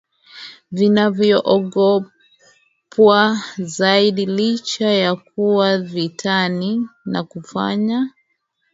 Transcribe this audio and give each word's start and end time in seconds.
vinaogopwa 0.71 2.07
zaidi 3.59 4.25
Licha 4.25 4.85
ya 4.89 5.15
kuwa 5.15 5.77
vitani 5.77 6.87
na 7.05 7.23
kufanya 7.23 8.09